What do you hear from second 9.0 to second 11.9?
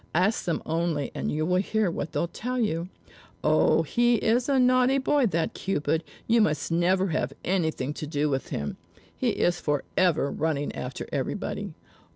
He is forever running after everybody.